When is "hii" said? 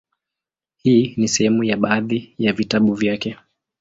0.77-1.13